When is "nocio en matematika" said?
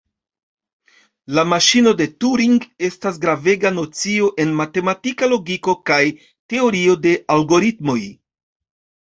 3.75-5.31